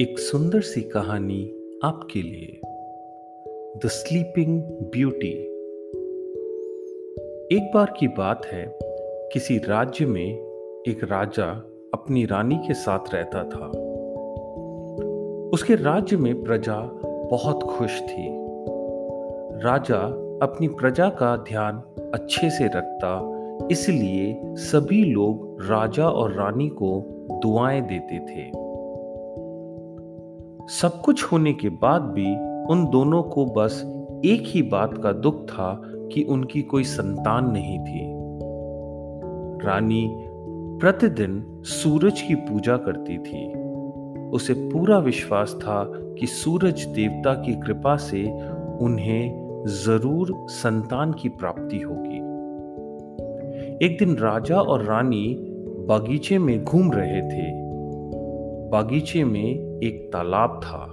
एक 0.00 0.18
सुंदर 0.18 0.60
सी 0.60 0.80
कहानी 0.80 1.52
आपके 1.84 2.22
लिए। 2.22 2.60
द 3.76 3.80
स्लीपिंग 3.84 4.62
ब्यूटी 4.62 5.32
एक 7.56 7.70
बार 7.74 7.94
की 8.00 8.08
बात 8.08 8.46
है, 8.46 8.78
किसी 9.32 9.58
राज्य 9.58 10.06
में 10.06 10.32
एक 10.88 11.00
राजा 11.10 11.44
अपनी 11.94 12.24
रानी 12.24 12.56
के 12.56 12.74
साथ 12.74 13.14
रहता 13.14 13.44
था। 13.44 13.66
उसके 15.48 15.74
राज्य 15.74 16.16
में 16.16 16.42
प्रजा 16.42 16.80
बहुत 17.30 17.62
खुश 17.62 18.02
थी। 18.02 18.28
राजा 19.64 20.00
अपनी 20.42 20.68
प्रजा 20.68 21.08
का 21.08 21.36
ध्यान 21.36 21.82
अच्छे 22.14 22.50
से 22.50 22.64
रखता, 22.64 23.38
इसलिए 23.70 24.40
सभी 24.44 25.04
लोग 25.04 25.58
राजा 25.62 26.08
और 26.08 26.32
रानी 26.32 26.68
को 26.68 27.06
दुआएँ 27.42 27.80
देते 27.80 28.18
थे। 28.18 28.65
सब 30.68 31.00
कुछ 31.04 31.24
होने 31.24 31.52
के 31.52 31.68
बाद 31.68 32.02
भी 32.02 32.36
उन 32.72 32.88
दोनों 32.92 33.22
को 33.22 33.44
बस 33.46 33.82
एक 34.24 34.42
ही 34.46 34.62
बात 34.62 35.02
का 35.02 35.12
दुख 35.12 35.44
था 35.46 35.82
कि 36.12 36.22
उनकी 36.22 36.62
कोई 36.62 36.84
संतान 36.84 37.50
नहीं 37.50 37.78
थी। 37.78 38.12
रानी 39.66 40.10
प्रतिदिन 40.80 41.62
सूरज 41.62 42.22
की 42.22 42.34
पूजा 42.34 42.76
करती 42.76 43.18
थी। 43.18 43.52
उसे 44.30 44.54
पूरा 44.54 44.98
विश्वास 44.98 45.54
था 45.54 45.92
कि 46.18 46.26
सूरज 46.26 46.84
देवता 46.84 47.34
की 47.34 47.54
कृपा 47.54 47.96
से 47.96 48.24
उन्हें 48.80 49.64
ज़रूर 49.66 50.46
संतान 50.48 51.12
की 51.12 51.28
प्राप्ति 51.28 51.78
होगी। 51.78 52.16
एक 53.86 53.96
दिन 53.98 54.16
राजा 54.16 54.60
और 54.60 54.84
रानी 54.84 55.36
बागीचे 55.88 56.38
में 56.38 56.64
घूम 56.64 56.92
रहे 56.92 57.20
थे। 57.22 57.65
बागीचे 58.70 59.24
में 59.24 59.80
एक 59.82 60.10
तालाब 60.12 60.60
था। 60.64 60.92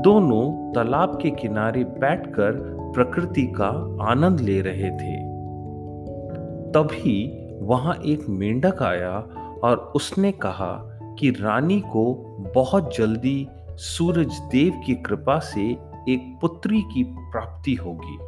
दोनों 0.00 0.72
तालाब 0.72 1.18
के 1.22 1.30
किनारे 1.30 1.84
बैठकर 1.84 2.52
प्रकृति 2.94 3.42
का 3.42 3.98
आनंद 4.10 4.40
ले 4.40 4.60
रहे 4.60 4.90
थे। 4.90 5.16
तभी 6.70 7.48
वहाँ 7.62 7.94
एक 8.06 8.28
मेंढक 8.28 8.82
आया 8.82 9.18
और 9.64 9.92
उसने 9.96 10.32
कहा 10.32 10.98
कि 11.18 11.30
रानी 11.30 11.80
को 11.80 12.14
बहुत 12.54 12.96
जल्दी 12.96 13.48
सूरज 13.70 14.38
देव 14.40 14.82
की 14.86 14.94
कृपा 14.94 15.38
से 15.38 15.66
एक 16.08 16.38
पुत्री 16.40 16.80
की 16.80 17.04
प्राप्ति 17.04 17.74
होगी। 17.74 18.18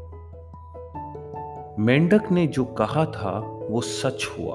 मेंढक 1.82 2.32
ने 2.32 2.46
जो 2.46 2.64
कहा 2.64 3.04
था 3.04 3.38
वो 3.70 3.80
सच 3.80 4.36
हुआ 4.38 4.54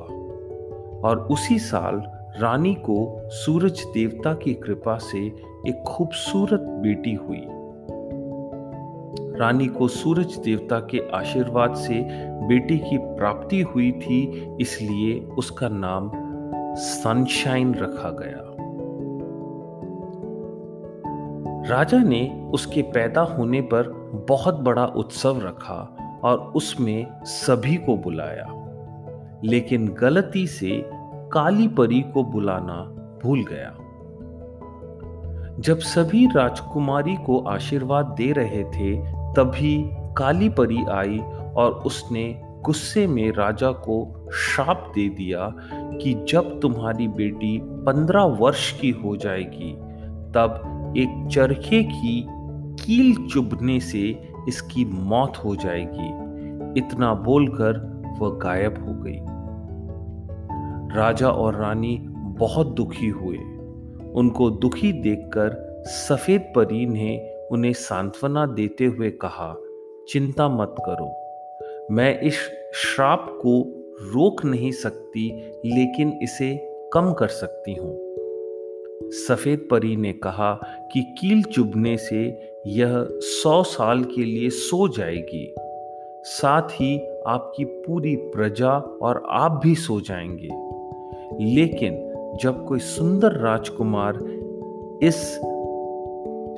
और 1.09 1.27
उसी 1.31 1.59
साल 1.59 2.20
रानी 2.39 2.73
को 2.73 3.29
सूरज 3.29 3.83
देवता 3.93 4.33
की 4.33 4.53
कृपा 4.53 4.97
से 4.97 5.19
एक 5.67 5.83
खूबसूरत 5.87 6.59
बेटी 6.59 7.13
हुई। 7.13 7.45
रानी 9.39 9.67
को 9.67 9.87
सूरज 9.87 10.37
देवता 10.37 10.79
के 10.79 11.09
आशीर्वाद 11.13 11.75
से 11.75 11.93
बेटी 12.47 12.77
की 12.77 12.97
प्राप्ति 12.97 13.61
हुई 13.61 13.91
थी, 13.91 14.49
इसलिए 14.61 15.19
उसका 15.19 15.69
नाम 15.71 16.11
सनशाइन 16.75 17.75
रखा 17.75 18.09
गया। 18.09 18.47
राजा 21.75 21.97
ने 21.97 22.49
उसके 22.53 22.81
पैदा 22.81 23.21
होने 23.21 23.61
पर 23.61 23.89
बहुत 24.29 24.59
बड़ा 24.59 24.85
उत्सव 24.85 25.41
रखा 25.41 25.97
और 26.23 26.39
उसमें 26.55 27.07
सभी 27.23 27.75
को 27.75 27.97
बुलाया। 27.97 28.47
लेकिन 29.43 29.87
गलती 29.87 30.47
से 30.47 31.00
काली 31.33 31.67
परी 31.67 32.01
को 32.01 32.23
बुलाना 32.23 32.95
भूल 33.23 33.43
गया। 33.43 33.75
जब 35.59 35.77
सभी 35.77 36.27
राजकुमारी 36.35 37.15
को 37.15 37.39
आशीर्वाद 37.39 38.05
दे 38.05 38.31
रहे 38.31 38.63
थे, 38.63 39.13
तभी 39.33 39.89
काली 40.17 40.49
परी 40.49 40.85
आई 40.85 41.19
और 41.55 41.71
उसने 41.71 42.41
गुस्से 42.45 43.07
में 43.07 43.31
राजा 43.31 43.71
को 43.71 44.27
शाप 44.33 44.91
दे 44.95 45.09
दिया 45.09 45.53
कि 45.73 46.25
जब 46.29 46.59
तुम्हारी 46.59 47.07
बेटी 47.07 47.61
पंद्रह 47.63 48.21
वर्ष 48.21 48.79
की 48.79 48.89
हो 48.89 49.17
जाएगी, 49.17 49.73
तब 50.31 50.93
एक 50.97 51.27
चरखे 51.31 51.83
की 51.83 52.25
कील 52.85 53.27
चुभने 53.27 53.79
से 53.79 54.33
इसकी 54.47 54.85
मौत 54.85 55.37
हो 55.45 55.55
जाएगी। 55.55 56.07
इतना 56.79 57.13
बोलकर 57.13 58.01
वह 58.19 58.29
गायब 58.29 58.87
हो 58.87 58.93
गई। 58.93 59.40
राजा 60.95 61.29
और 61.29 61.55
रानी 61.55 61.97
बहुत 62.13 62.67
दुखी 62.67 63.07
हुए। 63.07 63.37
उनको 64.11 64.49
दुखी 64.49 64.93
देखकर 64.93 65.81
सफ़ेद 65.85 66.41
परी 66.55 66.85
ने 66.85 67.37
उन्हें 67.51 67.73
सांत्वना 67.73 68.45
देते 68.45 68.85
हुए 68.85 69.09
कहा, 69.09 69.55
चिंता 70.09 70.49
मत 70.49 70.75
करो। 70.79 71.17
मैं 71.91 72.21
इस 72.21 72.33
श्राप 72.75 73.25
को 73.29 73.61
रोक 74.01 74.45
नहीं 74.45 74.71
सकती, 74.71 75.51
लेकिन 75.65 76.19
इसे 76.21 76.57
कम 76.93 77.13
कर 77.13 77.27
सकती 77.27 77.73
हूँ। 77.73 77.99
सफ़ेद 79.11 79.67
परी 79.71 79.95
ने 79.95 80.13
कहा 80.13 80.59
कि 80.91 81.01
कील 81.01 81.43
चुभने 81.43 81.97
से 81.97 82.51
यह 82.67 83.07
सौ 83.11 83.63
साल 83.63 84.03
के 84.03 84.23
लिए 84.23 84.49
सो 84.49 84.87
जाएगी। 84.87 85.55
साथ 86.23 86.61
ही 86.61 87.07
आपकी 87.27 87.65
पूरी 87.65 88.15
प्रजा 88.15 88.71
और 88.77 89.23
आप 89.29 89.61
भी 89.63 89.75
सो 89.75 90.01
जाएँगे। 90.01 90.80
लेकिन 91.39 92.11
जब 92.41 92.65
कोई 92.65 92.79
सुंदर 92.79 93.31
राजकुमार 93.31 94.19
इस 95.03 95.41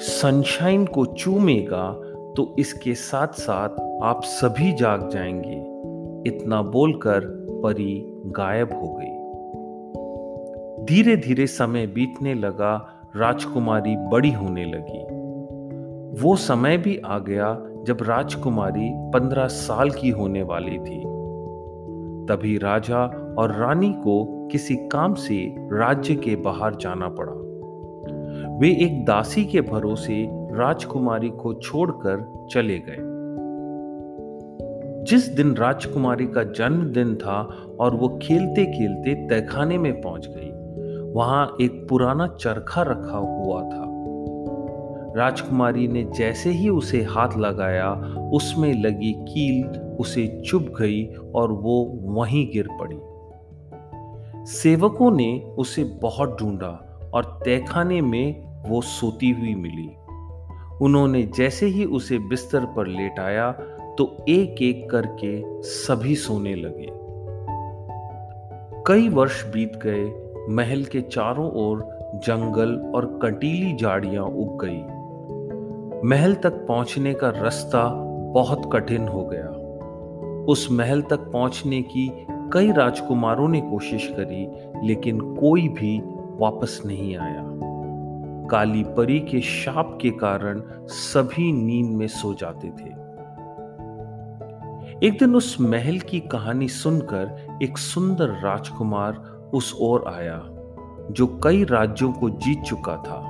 सनशाइन 0.01 0.85
को 0.85 1.05
चूमेगा 1.05 2.01
तो 2.37 2.55
इसके 2.59 2.93
साथ 2.93 3.27
साथ 3.27 3.69
आप 4.03 4.21
सभी 4.23 4.73
जाग 4.73 5.09
जाएँगे। 5.09 5.73
इतना 6.29 6.61
बोलकर 6.61 7.19
परी 7.63 8.05
गायब 8.25 8.69
हो 8.73 8.97
गई। 8.99 9.23
धीरे 10.85 11.15
धीरे 11.15 11.47
समय 11.47 11.87
बीतने 11.87 12.33
लगा, 12.33 12.87
राजकुमारी 13.15 13.95
बड़ी 13.97 14.31
होने 14.31 14.65
लगी। 14.65 15.03
वो 16.21 16.35
समय 16.35 16.77
भी 16.77 16.97
आ 17.05 17.19
गया 17.19 17.67
जब 17.83 17.97
राजकुमारी 18.01 18.89
पंद्रह 18.93 19.47
साल 19.47 19.89
की 19.89 20.09
होने 20.09 20.43
वाली 20.43 20.79
थी। 20.79 21.03
तभी 22.25 22.57
राजा 22.57 23.22
और 23.37 23.55
रानी 23.55 23.93
को 23.93 24.47
किसी 24.51 24.75
काम 24.75 25.13
से 25.13 25.55
राज्य 25.59 26.15
के 26.15 26.35
बाहर 26.35 26.75
जाना 26.75 27.09
पड़ा। 27.09 27.33
वे 28.57 28.69
एक 28.69 29.05
दासी 29.05 29.45
के 29.45 29.61
भरोसे 29.61 30.27
राजकुमारी 30.31 31.29
को 31.29 31.53
छोड़कर 31.53 32.47
चले 32.51 32.79
गए। 32.79 33.13
जिस 35.03 35.27
दिन 35.27 35.53
राजकुमारी 35.53 36.25
का 36.25 36.43
जन्मदिन 36.43 37.15
था 37.15 37.41
और 37.79 37.95
वो 37.95 38.19
खेलते 38.21 38.65
खेलते 38.65 39.13
तहखाने 39.27 39.77
में 39.77 40.01
पहुँच 40.01 40.27
गई, 40.27 40.51
वहाँ 41.11 41.57
एक 41.61 41.87
पुराना 41.89 42.27
चरखा 42.27 42.81
रखा 42.81 43.17
हुआ 43.17 43.61
था। 43.61 43.93
राजकुमारी 45.17 45.87
ने 45.87 46.03
जैसे 46.03 46.49
ही 46.49 46.69
उसे 46.69 47.01
हाथ 47.01 47.29
लगाया, 47.37 47.93
उसमें 48.33 48.83
लगी 48.83 49.13
कील 49.13 49.79
उसे 49.99 50.41
चुभ 50.45 50.61
गई 50.61 51.05
और 51.35 51.51
वो 51.51 51.99
वहीं 52.03 52.51
गिर 52.51 52.67
पड़ी। 52.79 52.97
सेवकों 54.45 55.11
ने 55.11 55.55
उसे 55.57 55.83
बहुत 55.83 56.37
ढूंढा 56.39 56.99
और 57.13 57.39
तहखाने 57.45 58.01
में 58.01 58.53
वो 58.69 58.81
सोती 58.81 59.29
हुई 59.29 59.55
मिली। 59.55 59.89
उन्होंने 60.81 61.23
जैसे 61.23 61.65
ही 61.65 61.85
उसे 61.85 62.17
बिस्तर 62.19 62.65
पर 62.65 62.87
लेटाया 62.87 63.51
तो 63.97 64.25
एक 64.29 64.61
एक 64.61 64.89
करके 64.89 65.61
सभी 65.61 66.15
सोने 66.15 66.55
लगे। 66.55 66.89
कई 68.87 69.09
वर्ष 69.09 69.45
बीत 69.45 69.73
गए, 69.75 70.03
महल 70.49 70.83
के 70.83 71.01
चारों 71.01 71.51
ओर 71.51 71.79
जंगल 72.15 72.91
और 72.95 73.19
कटीली 73.21 73.75
झाड़ियाँ 73.75 74.23
उग 74.23 74.65
गई। 74.65 74.81
महल 76.09 76.35
तक 76.35 76.65
पहुँचने 76.67 77.13
का 77.13 77.29
रास्ता 77.29 77.89
बहुत 78.33 78.69
कठिन 78.73 79.07
हो 79.07 79.25
गया। 79.25 79.47
उस 80.47 80.67
महल 80.71 81.01
तक 81.01 81.19
पहुँचने 81.19 81.81
की 81.81 82.27
कई 82.53 82.71
राजकुमारों 82.71 83.47
ने 83.47 83.61
कोशिश 83.61 84.07
करी, 84.07 84.47
लेकिन 84.87 85.19
कोई 85.19 85.67
भी 85.67 86.01
वापस 86.39 86.81
नहीं 86.85 87.17
आया। 87.17 87.43
काली 88.49 88.83
परी 88.83 89.19
के 89.19 89.41
शाप 89.41 89.97
के 90.01 90.09
कारण 90.09 90.61
सभी 90.87 91.51
नींद 91.51 91.97
में 91.97 92.07
सो 92.07 92.33
जाते 92.33 92.67
थे। 92.67 93.03
एक 95.07 95.17
दिन 95.19 95.35
उस 95.35 95.57
महल 95.61 95.99
की 95.99 96.19
कहानी 96.19 96.67
सुनकर 96.67 97.57
एक 97.63 97.77
सुंदर 97.77 98.29
राजकुमार 98.29 99.13
उस 99.53 99.77
ओर 99.81 100.05
आया, 100.07 100.41
जो 101.11 101.39
कई 101.43 101.63
राज्यों 101.63 102.11
को 102.11 102.29
जीत 102.29 102.61
चुका 102.61 102.95
था। 102.97 103.29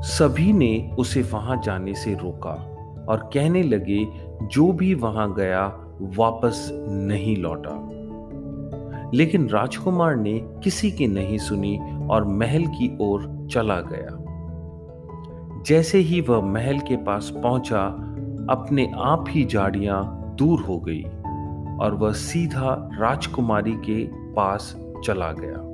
सभी 0.00 0.52
ने 0.52 0.90
उसे 0.98 1.22
वहाँ 1.22 1.62
जाने 1.64 1.94
से 1.94 2.14
रोका 2.14 2.54
और 3.08 3.30
कहने 3.34 3.62
लगे, 3.62 4.06
जो 4.42 4.72
भी 4.72 4.94
वहाँ 4.94 5.34
गया 5.34 5.78
वापस 6.00 6.68
नहीं 6.88 7.36
लौटा। 7.36 7.88
लेकिन 9.14 9.48
राजकुमार 9.48 10.16
ने 10.16 10.40
किसी 10.64 10.90
की 10.90 11.06
नहीं 11.06 11.38
सुनी 11.38 11.80
और 12.10 12.24
महल 12.24 12.66
की 12.66 12.98
ओर 13.00 13.48
चला 13.50 13.80
गया। 13.80 14.18
जैसे 15.66 15.98
ही 15.98 16.20
वह 16.20 16.40
महल 16.40 16.78
के 16.78 16.96
पास 16.96 17.32
पहुँचा, 17.42 17.86
अपने 18.50 18.92
आप 18.96 19.24
ही 19.28 19.44
झाड़ियाँ 19.44 20.34
दूर 20.38 20.60
हो 20.60 20.78
गई 20.78 21.02
और 21.80 21.94
वह 21.94 22.12
सीधा 22.12 22.90
राजकुमारी 23.00 23.72
के 23.72 24.04
पास 24.32 24.76
चला 25.04 25.32
गया। 25.32 25.72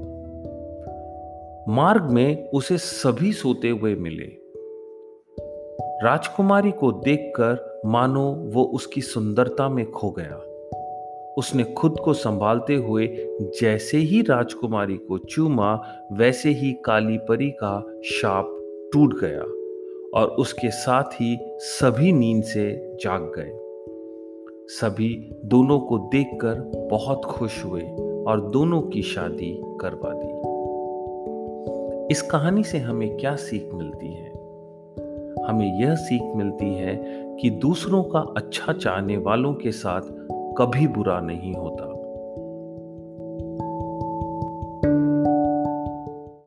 मार्ग 1.75 2.03
में 2.03 2.51
उसे 2.51 2.79
सभी 2.79 3.33
सोते 3.33 3.69
हुए 3.69 3.95
मिले। 3.95 4.49
राजकुमारी 6.05 6.71
को 6.71 6.93
देखकर 6.93 7.68
मानो 7.87 8.31
वो 8.31 8.65
उसकी 8.65 9.01
सुंदरता 9.01 9.69
में 9.69 9.91
खो 9.91 10.11
गया। 10.11 10.45
उसने 11.39 11.65
खुद 11.65 11.97
को 12.05 12.13
संभालते 12.13 12.75
हुए 12.75 13.07
जैसे 13.61 13.99
ही 13.99 14.23
राजकुमारी 14.23 14.97
को 14.97 15.19
चूमा, 15.19 15.83
वैसे 16.13 16.51
ही 16.51 16.73
काली 16.73 17.19
परी 17.19 17.51
का 17.51 18.01
शाप 18.05 18.55
टूट 18.93 19.21
गया 19.21 19.43
और 20.21 20.29
उसके 20.29 20.71
साथ 20.71 21.05
ही 21.05 21.39
सभी 21.59 22.13
नींद 22.13 22.43
से 22.43 22.97
जाग 22.97 23.33
गए। 23.39 23.53
सभी 24.69 25.31
दोनों 25.45 25.81
को 25.81 25.99
देखकर 25.99 26.73
बहुत 26.91 27.25
खुश 27.25 27.65
हुए 27.65 27.83
और 28.29 28.51
दोनों 28.51 28.83
की 28.83 29.03
शादी 29.03 29.63
करवा 29.81 30.13
दी। 30.15 30.39
इस 32.11 32.23
कहानी 32.23 32.65
से 32.65 32.79
हमें 32.79 33.17
क्या 33.17 33.37
सीख 33.37 33.71
मिलती 33.75 34.13
है? 34.13 34.28
हमें 35.49 35.81
यह 35.81 35.95
सीख 35.95 36.23
मिलती 36.37 36.75
है 36.75 36.97
कि 37.41 37.51
दूसरों 37.51 38.03
का 38.03 38.21
अच्छा 38.37 38.73
चाहने 38.73 39.17
वालों 39.17 39.55
के 39.55 39.73
साथ 39.73 40.01
कभी 40.59 40.87
बुरा 40.87 41.21
नहीं 41.21 41.55
होता। 41.55 41.88